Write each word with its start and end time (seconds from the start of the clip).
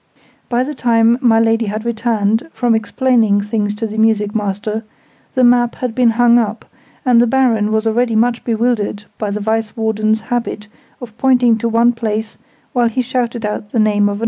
By 0.49 0.63
the 0.63 0.73
time 0.73 1.19
my 1.21 1.39
Lady 1.39 1.67
had 1.67 1.85
returned, 1.85 2.49
from 2.53 2.73
explaining 2.73 3.39
things 3.39 3.75
to 3.75 3.85
the 3.85 3.99
music 3.99 4.33
master, 4.33 4.83
the 5.35 5.43
map 5.43 5.75
had 5.75 5.93
been 5.93 6.09
hung 6.09 6.39
up, 6.39 6.65
and 7.05 7.21
the 7.21 7.27
Baron 7.27 7.71
was 7.71 7.85
already 7.85 8.15
much 8.15 8.43
bewildered 8.43 9.03
by 9.19 9.29
the 9.29 9.39
Vice 9.39 9.77
Warden's 9.77 10.21
habit 10.21 10.67
of 10.99 11.15
pointing 11.19 11.55
to 11.59 11.69
one 11.69 11.93
place 11.93 12.35
while 12.73 12.89
he 12.89 13.03
shouted 13.03 13.45
out 13.45 13.71
the 13.73 13.79
name 13.79 14.05
of 14.09 14.13
another. 14.15 14.19